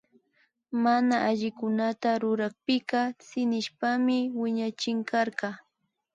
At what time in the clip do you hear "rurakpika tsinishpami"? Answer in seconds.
2.21-4.17